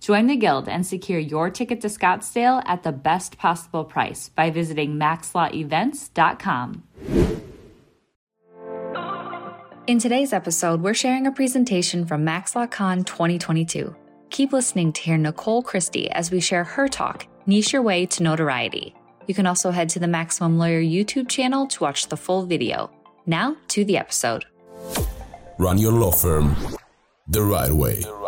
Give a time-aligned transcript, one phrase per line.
[0.00, 4.50] Join the Guild and secure your ticket to Scottsdale at the best possible price by
[4.50, 6.82] visiting maxlawevents.com.
[9.86, 13.96] In today's episode, we're sharing a presentation from MaxLawCon 2022.
[14.30, 18.22] Keep listening to hear Nicole Christie as we share her talk, Niche Your Way to
[18.22, 18.94] Notoriety.
[19.26, 22.90] You can also head to the Maximum Lawyer YouTube channel to watch the full video.
[23.26, 24.44] Now to the episode.
[25.58, 26.54] Run your law firm
[27.26, 28.00] the right way.
[28.00, 28.27] The right way.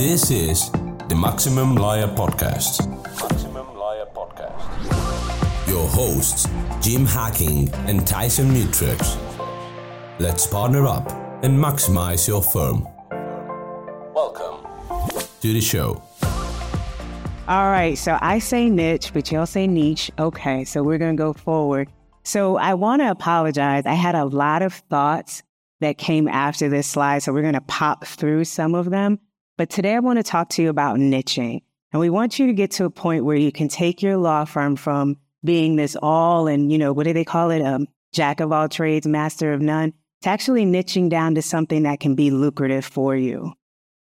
[0.00, 0.70] This is
[1.08, 2.88] the Maximum Lawyer Podcast.
[3.20, 5.68] Maximum Lawyer Podcast.
[5.68, 6.48] Your hosts,
[6.80, 9.18] Jim Hacking and Tyson Mutrux.
[10.18, 11.10] Let's partner up
[11.44, 12.88] and maximize your firm.
[14.14, 14.66] Welcome
[15.42, 16.02] to the show.
[17.46, 20.10] All right, so I say niche, but y'all say niche.
[20.18, 21.90] Okay, so we're going to go forward.
[22.24, 23.84] So I want to apologize.
[23.84, 25.42] I had a lot of thoughts
[25.80, 29.18] that came after this slide, so we're going to pop through some of them.
[29.60, 31.60] But today I want to talk to you about niching.
[31.92, 34.46] And we want you to get to a point where you can take your law
[34.46, 37.60] firm from being this all and, you know, what do they call it?
[37.60, 42.00] Um, jack of all trades, master of none, to actually niching down to something that
[42.00, 43.52] can be lucrative for you.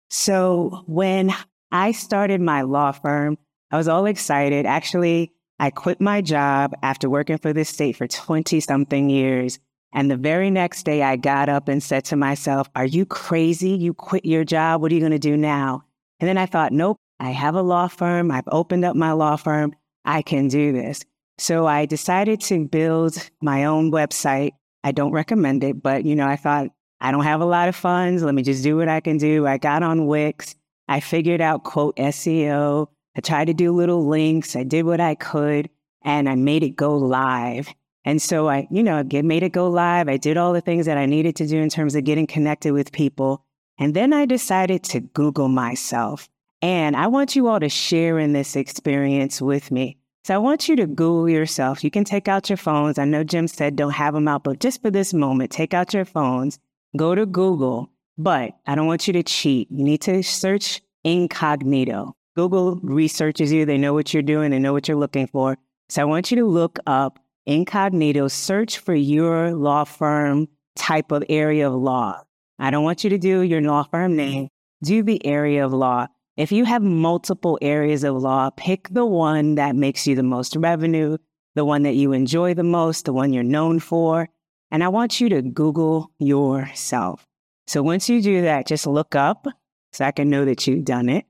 [0.09, 1.34] So when
[1.72, 3.38] I started my law firm,
[3.72, 4.66] I was all excited.
[4.66, 9.59] Actually, I quit my job after working for this state for 20 something years.
[9.95, 13.72] And the very next day, I got up and said to myself, Are you crazy?
[13.72, 14.81] You quit your job.
[14.81, 15.83] What are you going to do now?
[16.19, 18.29] And then I thought, Nope, I have a law firm.
[18.29, 19.73] I've opened up my law firm.
[20.03, 21.03] I can do this.
[21.39, 24.51] So I decided to build my own website
[24.85, 26.67] I don't recommend it, but you know, I thought
[27.01, 28.22] I don't have a lot of funds.
[28.22, 29.47] Let me just do what I can do.
[29.47, 30.53] I got on Wix.
[30.88, 32.88] I figured out quote SEO.
[33.17, 34.56] I tried to do little links.
[34.56, 35.72] I did what I could
[36.03, 37.67] and I made it go live.
[38.06, 40.08] And so I, you know, get, made it go live.
[40.08, 42.72] I did all the things that I needed to do in terms of getting connected
[42.72, 43.44] with people.
[43.80, 46.30] And then I decided to Google myself.
[46.62, 49.98] And I want you all to share in this experience with me.
[50.24, 51.84] So I want you to Google yourself.
[51.84, 52.98] You can take out your phones.
[52.98, 55.94] I know Jim said don't have them out, but just for this moment, take out
[55.94, 56.58] your phones,
[56.96, 57.92] go to Google.
[58.18, 59.68] But I don't want you to cheat.
[59.70, 62.16] You need to search incognito.
[62.36, 63.66] Google researches you.
[63.66, 64.52] They know what you're doing.
[64.52, 65.58] They know what you're looking for.
[65.90, 71.23] So I want you to look up incognito, search for your law firm type of
[71.29, 72.22] area of law.
[72.59, 74.50] I don't want you to do your law firm name.
[74.83, 76.07] Do the area of law.
[76.38, 80.56] If you have multiple areas of law, pick the one that makes you the most
[80.56, 81.17] revenue,
[81.56, 84.29] the one that you enjoy the most, the one you're known for.
[84.72, 87.25] And I want you to Google yourself.
[87.67, 89.47] So once you do that, just look up
[89.94, 91.25] so I can know that you've done it.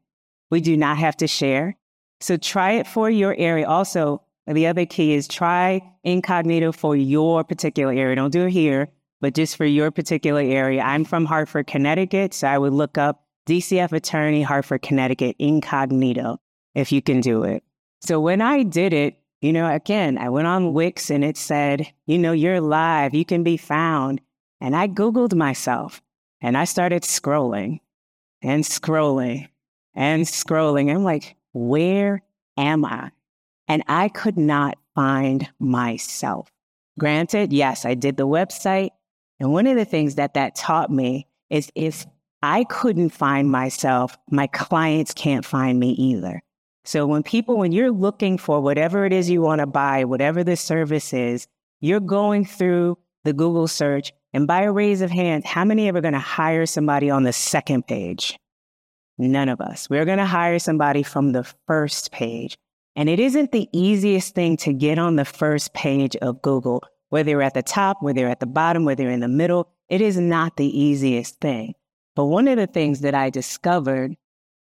[0.49, 1.77] We do not have to share.
[2.19, 3.67] So try it for your area.
[3.67, 8.15] Also, the other key is try incognito for your particular area.
[8.15, 8.89] Don't do it here,
[9.21, 10.81] but just for your particular area.
[10.81, 16.39] I'm from Hartford, Connecticut, so I would look up DCF attorney, Hartford, Connecticut, incognito,
[16.73, 17.63] if you can do it.
[18.01, 21.91] So when I did it, you know, again, I went on Wix and it said,
[22.05, 24.21] you know, you're live, you can be found.
[24.61, 26.01] And I Googled myself
[26.41, 27.79] and I started scrolling
[28.41, 29.49] and scrolling
[29.93, 30.93] and scrolling.
[30.93, 32.23] I'm like, where
[32.57, 33.11] am I?
[33.67, 36.49] And I could not find myself.
[36.99, 38.91] Granted, yes, I did the website.
[39.39, 42.05] And one of the things that that taught me is if
[42.45, 44.19] I couldn't find myself.
[44.29, 46.43] My clients can't find me either.
[46.83, 50.43] So when people, when you're looking for whatever it is you want to buy, whatever
[50.43, 51.47] the service is,
[51.81, 54.13] you're going through the Google search.
[54.31, 57.33] And by a raise of hands, how many are going to hire somebody on the
[57.33, 58.37] second page?
[59.17, 59.89] None of us.
[59.89, 62.59] We're going to hire somebody from the first page.
[62.95, 67.31] And it isn't the easiest thing to get on the first page of Google, whether
[67.31, 69.69] you're at the top, whether you're at the bottom, whether you're in the middle.
[69.89, 71.73] It is not the easiest thing.
[72.15, 74.15] But one of the things that I discovered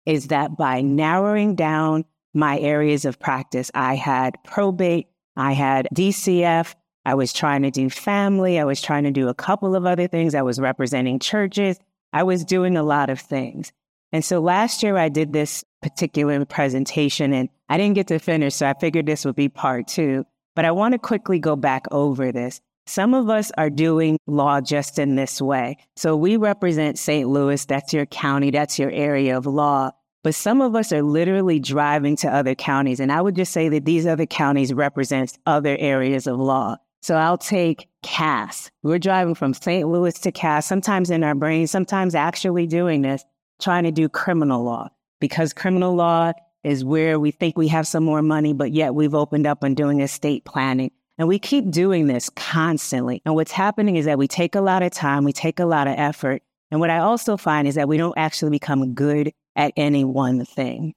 [0.06, 6.76] is that by narrowing down my areas of practice, I had probate, I had DCF,
[7.06, 8.60] I was trying to do family.
[8.60, 10.36] I was trying to do a couple of other things.
[10.36, 11.80] I was representing churches.
[12.14, 13.72] I was doing a lot of things.
[14.12, 18.56] And so last year I did this particular presentation and I didn't get to finish.
[18.56, 20.26] So I figured this would be part two.
[20.56, 22.60] But I want to quickly go back over this.
[22.86, 25.78] Some of us are doing law just in this way.
[25.96, 27.30] So we represent St.
[27.30, 27.64] Louis.
[27.66, 28.50] That's your county.
[28.50, 29.92] That's your area of law.
[30.24, 33.00] But some of us are literally driving to other counties.
[33.00, 36.78] And I would just say that these other counties represent other areas of law.
[37.02, 38.70] So I'll take Cass.
[38.84, 39.88] We're driving from St.
[39.88, 43.24] Louis to Cass, sometimes in our brains, sometimes actually doing this,
[43.60, 44.90] trying to do criminal law
[45.20, 46.32] because criminal law
[46.64, 49.74] is where we think we have some more money, but yet we've opened up on
[49.74, 50.92] doing estate planning.
[51.18, 53.22] And we keep doing this constantly.
[53.26, 55.88] And what's happening is that we take a lot of time, we take a lot
[55.88, 56.42] of effort.
[56.72, 60.46] And what I also find is that we don't actually become good at any one
[60.46, 60.94] thing.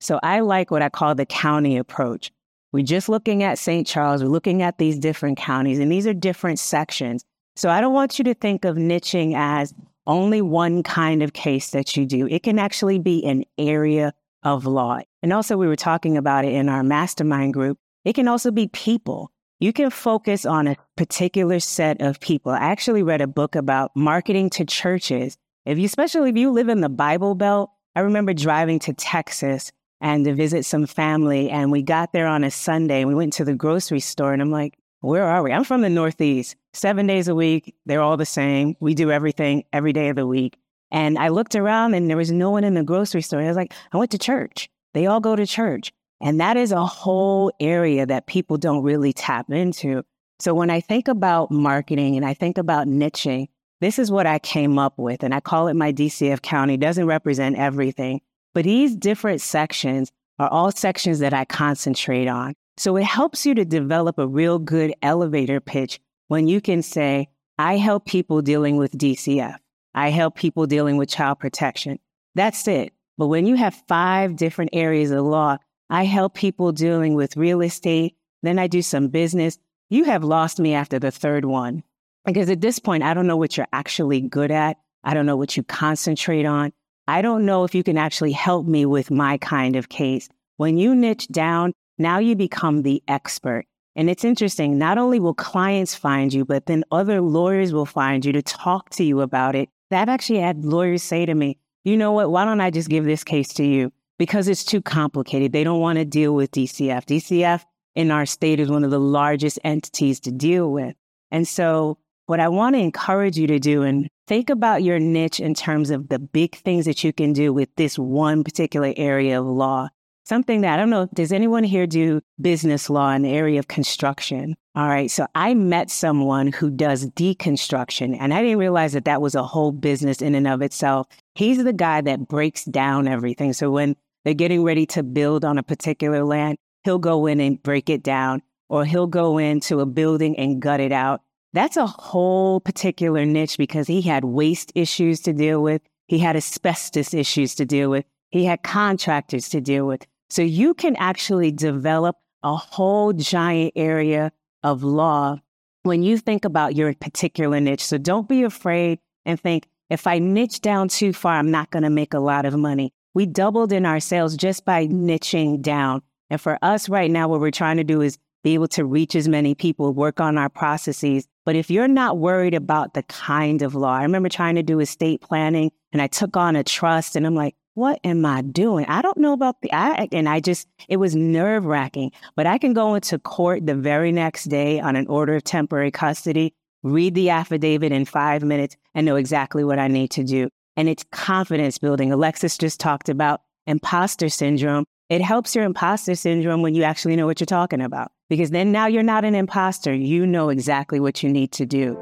[0.00, 2.30] So I like what I call the county approach.
[2.72, 3.86] We're just looking at St.
[3.86, 7.24] Charles, we're looking at these different counties, and these are different sections.
[7.56, 9.72] So I don't want you to think of niching as
[10.06, 12.26] only one kind of case that you do.
[12.26, 14.12] It can actually be an area
[14.42, 15.00] of law.
[15.22, 17.78] And also, we were talking about it in our mastermind group.
[18.04, 19.30] It can also be people.
[19.60, 22.52] You can focus on a particular set of people.
[22.52, 25.38] I actually read a book about marketing to churches.
[25.64, 29.72] If you, especially if you live in the Bible Belt, I remember driving to Texas
[30.00, 31.48] and to visit some family.
[31.48, 34.34] And we got there on a Sunday and we went to the grocery store.
[34.34, 35.52] And I'm like, where are we?
[35.52, 37.74] I'm from the Northeast, seven days a week.
[37.84, 38.74] They're all the same.
[38.80, 40.58] We do everything every day of the week.
[40.90, 43.40] And I looked around and there was no one in the grocery store.
[43.40, 44.70] I was like, I went to church.
[44.94, 45.92] They all go to church.
[46.20, 50.04] And that is a whole area that people don't really tap into.
[50.40, 53.48] So when I think about marketing and I think about niching,
[53.80, 56.76] this is what I came up with, and I call it my DCF county.
[56.78, 58.22] Doesn't represent everything,
[58.54, 62.54] but these different sections are all sections that I concentrate on.
[62.76, 67.28] So it helps you to develop a real good elevator pitch when you can say,
[67.58, 69.58] I help people dealing with DCF.
[69.94, 72.00] I help people dealing with child protection.
[72.34, 72.92] That's it.
[73.16, 77.60] But when you have five different areas of law, I help people dealing with real
[77.60, 78.16] estate.
[78.42, 79.58] Then I do some business.
[79.90, 81.84] You have lost me after the third one.
[82.24, 84.78] Because at this point, I don't know what you're actually good at.
[85.04, 86.72] I don't know what you concentrate on.
[87.06, 90.28] I don't know if you can actually help me with my kind of case.
[90.56, 93.66] When you niche down, now you become the expert.
[93.96, 94.76] And it's interesting.
[94.76, 98.90] Not only will clients find you, but then other lawyers will find you to talk
[98.90, 99.68] to you about it.
[99.90, 102.30] I've actually had lawyers say to me, you know what?
[102.30, 103.92] Why don't I just give this case to you?
[104.18, 105.52] Because it's too complicated.
[105.52, 107.04] They don't want to deal with DCF.
[107.04, 107.64] DCF
[107.94, 110.96] in our state is one of the largest entities to deal with.
[111.30, 115.40] And so what I want to encourage you to do and think about your niche
[115.40, 119.40] in terms of the big things that you can do with this one particular area
[119.40, 119.88] of law.
[120.24, 123.68] Something that I don't know, does anyone here do business law in the area of
[123.68, 124.56] construction?
[124.74, 125.10] All right.
[125.10, 129.42] So I met someone who does deconstruction and I didn't realize that that was a
[129.42, 131.06] whole business in and of itself.
[131.34, 133.52] He's the guy that breaks down everything.
[133.52, 137.62] So when they're getting ready to build on a particular land, he'll go in and
[137.62, 141.20] break it down or he'll go into a building and gut it out
[141.54, 145.82] that's a whole particular niche because he had waste issues to deal with.
[146.08, 148.04] He had asbestos issues to deal with.
[148.30, 150.04] He had contractors to deal with.
[150.34, 154.32] So you can actually develop a whole giant area
[154.64, 155.38] of law
[155.84, 157.86] when you think about your particular niche.
[157.86, 161.84] So don't be afraid and think, if I niche down too far, I'm not going
[161.84, 162.92] to make a lot of money.
[163.14, 166.02] We doubled in our sales just by niching down.
[166.30, 169.14] And for us right now, what we're trying to do is be able to reach
[169.14, 171.28] as many people, work on our processes.
[171.44, 174.80] But if you're not worried about the kind of law, I remember trying to do
[174.80, 178.86] estate planning and I took on a trust and I'm like, what am I doing?
[178.86, 182.58] I don't know about the, I, and I just, it was nerve wracking, but I
[182.58, 187.14] can go into court the very next day on an order of temporary custody, read
[187.14, 190.48] the affidavit in five minutes and know exactly what I need to do.
[190.76, 192.12] And it's confidence building.
[192.12, 194.84] Alexis just talked about imposter syndrome.
[195.08, 198.72] It helps your imposter syndrome when you actually know what you're talking about because then
[198.72, 199.92] now you're not an imposter.
[199.92, 201.98] You know exactly what you need to do.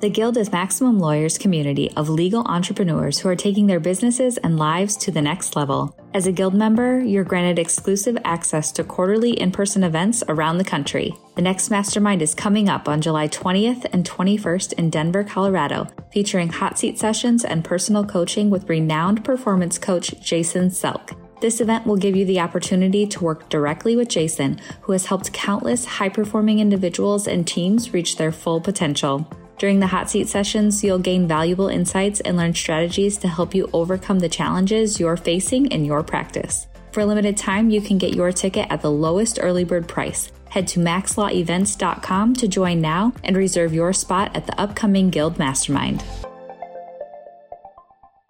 [0.00, 4.56] The Guild is Maximum Lawyers' community of legal entrepreneurs who are taking their businesses and
[4.58, 5.94] lives to the next level.
[6.14, 10.64] As a Guild member, you're granted exclusive access to quarterly in person events around the
[10.64, 11.14] country.
[11.36, 16.48] The next mastermind is coming up on July 20th and 21st in Denver, Colorado, featuring
[16.48, 21.14] hot seat sessions and personal coaching with renowned performance coach Jason Selk.
[21.42, 25.34] This event will give you the opportunity to work directly with Jason, who has helped
[25.34, 29.28] countless high performing individuals and teams reach their full potential.
[29.60, 33.68] During the hot seat sessions, you'll gain valuable insights and learn strategies to help you
[33.74, 36.66] overcome the challenges you're facing in your practice.
[36.92, 40.32] For a limited time, you can get your ticket at the lowest early bird price.
[40.48, 46.02] Head to maxlawevents.com to join now and reserve your spot at the upcoming Guild Mastermind.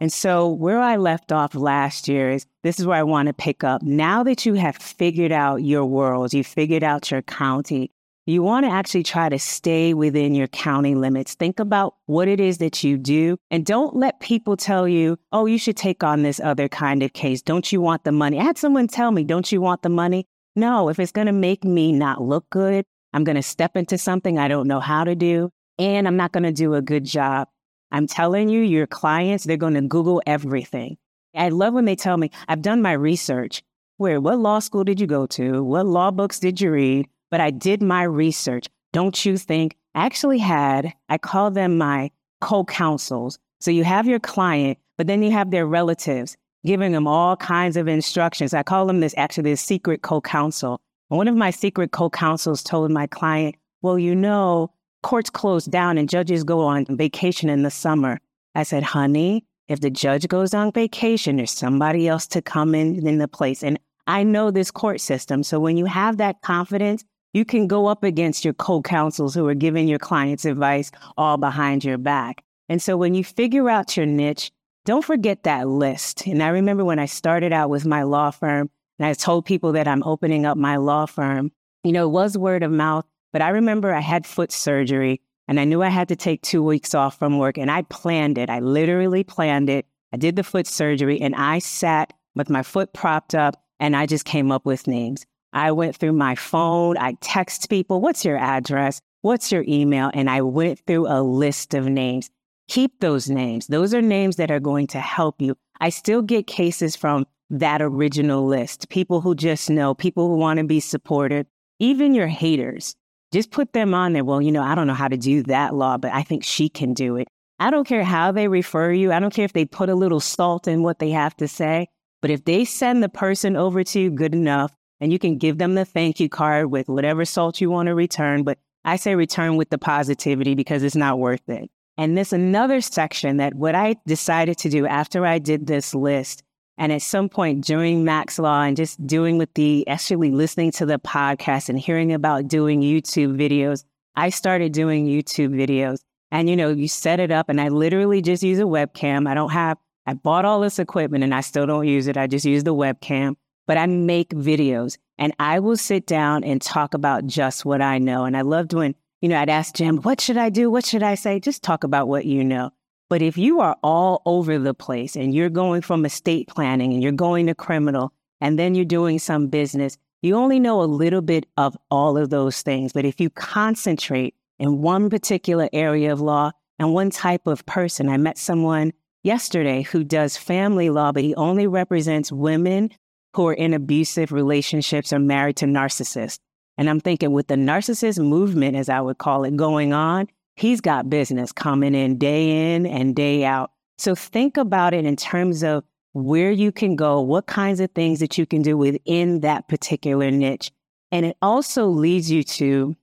[0.00, 3.32] And so, where I left off last year is this is where I want to
[3.32, 3.82] pick up.
[3.82, 7.92] Now that you have figured out your world, you figured out your county,
[8.26, 11.34] you want to actually try to stay within your county limits.
[11.34, 15.46] Think about what it is that you do and don't let people tell you, oh,
[15.46, 17.42] you should take on this other kind of case.
[17.42, 18.38] Don't you want the money?
[18.38, 20.26] I had someone tell me, don't you want the money?
[20.54, 23.98] No, if it's going to make me not look good, I'm going to step into
[23.98, 27.04] something I don't know how to do, and I'm not going to do a good
[27.04, 27.48] job.
[27.90, 30.96] I'm telling you, your clients, they're going to Google everything.
[31.34, 33.62] I love when they tell me, I've done my research.
[33.96, 35.62] Where, what law school did you go to?
[35.62, 37.08] What law books did you read?
[37.30, 38.68] But I did my research.
[38.92, 39.76] Don't you think?
[39.94, 42.10] I actually had, I call them my
[42.40, 43.38] co counsels.
[43.60, 47.76] So you have your client, but then you have their relatives giving them all kinds
[47.76, 48.52] of instructions.
[48.52, 50.80] I call them this actually this secret co counsel.
[51.08, 54.72] One of my secret co counsels told my client, Well, you know,
[55.02, 58.20] courts close down and judges go on vacation in the summer.
[58.54, 63.06] I said, honey, if the judge goes on vacation, there's somebody else to come in
[63.06, 63.62] in the place.
[63.62, 65.42] And I know this court system.
[65.42, 69.54] So when you have that confidence, you can go up against your co-counsels who are
[69.54, 72.42] giving your clients advice all behind your back.
[72.68, 74.50] And so when you figure out your niche,
[74.84, 76.26] don't forget that list.
[76.26, 79.72] And I remember when I started out with my law firm and I told people
[79.72, 81.52] that I'm opening up my law firm,
[81.84, 83.04] you know, it was word of mouth.
[83.32, 86.62] But I remember I had foot surgery and I knew I had to take two
[86.62, 88.50] weeks off from work and I planned it.
[88.50, 89.86] I literally planned it.
[90.12, 94.06] I did the foot surgery and I sat with my foot propped up and I
[94.06, 95.26] just came up with names.
[95.52, 96.96] I went through my phone.
[96.96, 99.00] I text people, what's your address?
[99.22, 100.10] What's your email?
[100.14, 102.30] And I went through a list of names.
[102.68, 103.66] Keep those names.
[103.66, 105.56] Those are names that are going to help you.
[105.80, 108.88] I still get cases from that original list.
[108.88, 111.46] People who just know, people who want to be supported,
[111.78, 112.94] even your haters.
[113.32, 114.24] Just put them on there.
[114.24, 116.68] Well, you know, I don't know how to do that law, but I think she
[116.68, 117.28] can do it.
[117.58, 119.12] I don't care how they refer you.
[119.12, 121.88] I don't care if they put a little salt in what they have to say.
[122.22, 125.58] But if they send the person over to you good enough and you can give
[125.58, 129.14] them the thank you card with whatever salt you want to return, but I say
[129.14, 131.70] return with the positivity because it's not worth it.
[131.96, 136.42] And this another section that what I decided to do after I did this list
[136.78, 140.86] and at some point during Max Law and just doing with the actually listening to
[140.86, 143.84] the podcast and hearing about doing YouTube videos,
[144.16, 146.00] I started doing YouTube videos.
[146.30, 149.28] And you know, you set it up and I literally just use a webcam.
[149.28, 149.76] I don't have,
[150.06, 152.16] I bought all this equipment and I still don't use it.
[152.16, 153.36] I just use the webcam,
[153.70, 157.98] but I make videos and I will sit down and talk about just what I
[157.98, 158.24] know.
[158.24, 160.68] And I love doing, you know, I'd ask Jim, what should I do?
[160.68, 161.38] What should I say?
[161.38, 162.72] Just talk about what you know.
[163.08, 167.00] But if you are all over the place and you're going from estate planning and
[167.00, 171.22] you're going to criminal and then you're doing some business, you only know a little
[171.22, 172.92] bit of all of those things.
[172.92, 176.50] But if you concentrate in one particular area of law
[176.80, 181.36] and one type of person, I met someone yesterday who does family law, but he
[181.36, 182.90] only represents women
[183.34, 186.38] who are in abusive relationships or married to narcissists.
[186.76, 190.80] And I'm thinking with the narcissist movement, as I would call it, going on, he's
[190.80, 193.70] got business coming in day in and day out.
[193.98, 198.18] So think about it in terms of where you can go, what kinds of things
[198.20, 200.72] that you can do within that particular niche.
[201.12, 202.96] And it also leads you to,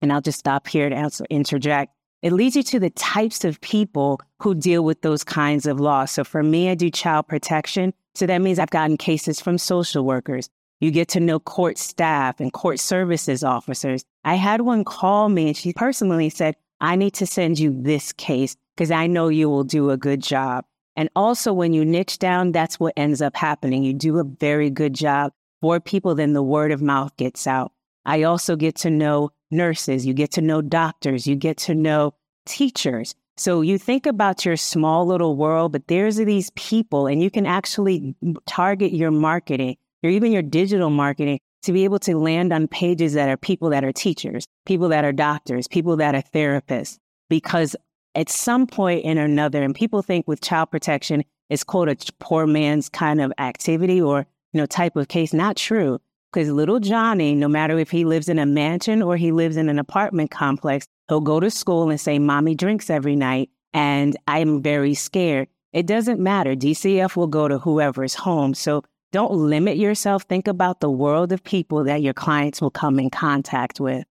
[0.00, 1.92] and I'll just stop here to answer, interject.
[2.22, 6.10] It leads you to the types of people who deal with those kinds of laws.
[6.10, 7.94] So for me, I do child protection.
[8.18, 10.50] So that means I've gotten cases from social workers.
[10.80, 14.04] You get to know court staff and court services officers.
[14.24, 18.12] I had one call me and she personally said, I need to send you this
[18.12, 20.64] case because I know you will do a good job.
[20.96, 23.84] And also, when you niche down, that's what ends up happening.
[23.84, 27.70] You do a very good job for people, then the word of mouth gets out.
[28.04, 32.14] I also get to know nurses, you get to know doctors, you get to know
[32.46, 33.14] teachers.
[33.38, 37.46] So you think about your small little world, but there's these people, and you can
[37.46, 38.16] actually
[38.46, 43.14] target your marketing or even your digital marketing to be able to land on pages
[43.14, 46.98] that are people that are teachers, people that are doctors, people that are therapists,
[47.30, 47.76] because
[48.16, 52.46] at some point in another, and people think with child protection, it's quote a poor
[52.46, 55.32] man's kind of activity or, you know, type of case.
[55.32, 56.00] Not true.
[56.32, 59.68] Because little Johnny, no matter if he lives in a mansion or he lives in
[59.68, 64.62] an apartment complex, he'll go to school and say, Mommy drinks every night, and I'm
[64.62, 65.48] very scared.
[65.72, 66.54] It doesn't matter.
[66.54, 68.54] DCF will go to whoever's home.
[68.54, 70.24] So don't limit yourself.
[70.24, 74.04] Think about the world of people that your clients will come in contact with.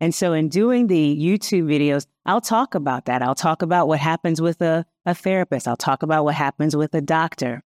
[0.00, 3.22] And so, in doing the YouTube videos, I'll talk about that.
[3.22, 5.68] I'll talk about what happens with a, a therapist.
[5.68, 7.62] I'll talk about what happens with a doctor.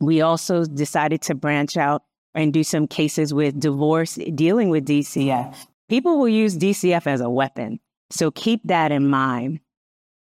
[0.00, 5.66] We also decided to branch out and do some cases with divorce, dealing with DCF.
[5.88, 7.80] People will use DCF as a weapon.
[8.10, 9.60] So keep that in mind.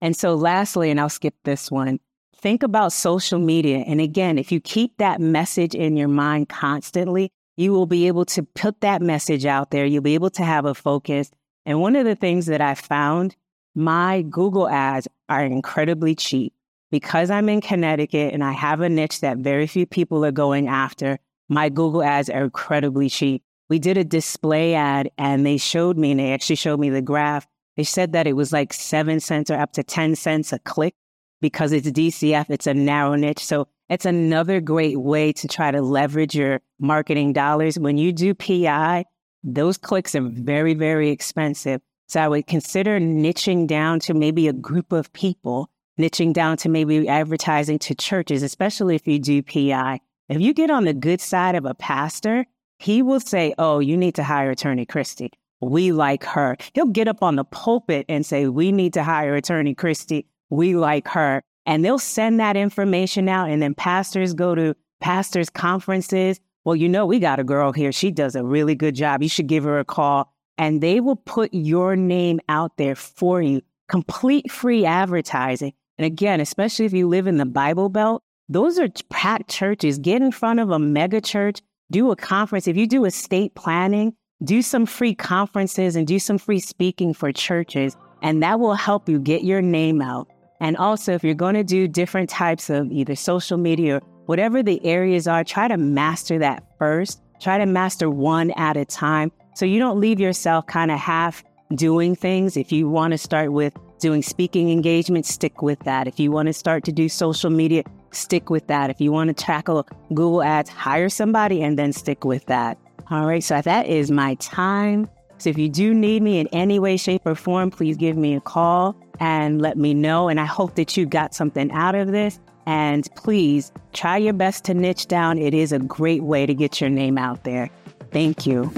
[0.01, 1.99] And so, lastly, and I'll skip this one,
[2.35, 3.79] think about social media.
[3.79, 8.25] And again, if you keep that message in your mind constantly, you will be able
[8.25, 9.85] to put that message out there.
[9.85, 11.31] You'll be able to have a focus.
[11.65, 13.35] And one of the things that I found,
[13.75, 16.53] my Google ads are incredibly cheap.
[16.91, 20.67] Because I'm in Connecticut and I have a niche that very few people are going
[20.67, 21.19] after,
[21.49, 23.43] my Google ads are incredibly cheap.
[23.69, 27.01] We did a display ad and they showed me, and they actually showed me the
[27.01, 27.45] graph.
[27.79, 30.95] They said that it was like seven cents or up to 10 cents a click
[31.39, 33.39] because it's DCF, it's a narrow niche.
[33.39, 37.79] So it's another great way to try to leverage your marketing dollars.
[37.79, 39.05] When you do PI,
[39.45, 41.79] those clicks are very, very expensive.
[42.09, 46.67] So I would consider niching down to maybe a group of people, niching down to
[46.67, 50.01] maybe advertising to churches, especially if you do PI.
[50.27, 52.45] If you get on the good side of a pastor,
[52.77, 55.31] he will say, Oh, you need to hire Attorney Christie.
[55.61, 56.57] We like her.
[56.73, 60.27] He'll get up on the pulpit and say, We need to hire Attorney Christie.
[60.49, 61.43] We like her.
[61.65, 63.49] And they'll send that information out.
[63.49, 66.39] And then pastors go to pastors' conferences.
[66.63, 67.91] Well, you know, we got a girl here.
[67.91, 69.21] She does a really good job.
[69.21, 70.33] You should give her a call.
[70.57, 75.73] And they will put your name out there for you, complete free advertising.
[75.97, 79.99] And again, especially if you live in the Bible Belt, those are packed churches.
[79.99, 81.61] Get in front of a mega church,
[81.91, 82.67] do a conference.
[82.67, 87.31] If you do estate planning, do some free conferences and do some free speaking for
[87.31, 90.27] churches, and that will help you get your name out.
[90.61, 94.61] And also, if you're going to do different types of either social media or whatever
[94.61, 97.21] the areas are, try to master that first.
[97.39, 101.43] Try to master one at a time so you don't leave yourself kind of half
[101.75, 102.57] doing things.
[102.57, 106.07] If you want to start with doing speaking engagements, stick with that.
[106.07, 108.89] If you want to start to do social media, stick with that.
[108.89, 112.77] If you want to tackle Google Ads, hire somebody and then stick with that.
[113.11, 115.09] All right, so that is my time.
[115.39, 118.35] So if you do need me in any way, shape, or form, please give me
[118.35, 120.27] a call and let me know.
[120.27, 122.39] And I hope that you got something out of this.
[122.65, 125.39] And please try your best to niche down.
[125.39, 127.69] It is a great way to get your name out there.
[128.11, 128.71] Thank you.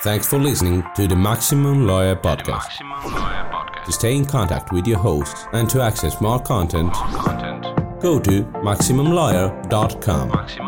[0.00, 2.80] Thanks for listening to the Maximum Lawyer Podcast.
[2.80, 3.84] Maximum Lawyer Podcast.
[3.84, 8.00] To stay in contact with your hosts and to access more content, more content.
[8.00, 10.30] go to MaximumLawyer.com.
[10.30, 10.67] MaximumLawyer.com.